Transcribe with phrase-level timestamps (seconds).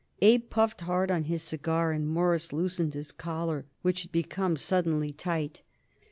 [0.23, 5.11] Abe puffed hard on his cigar, and Morris loosened his collar, which had become suddenly
[5.11, 5.61] tight.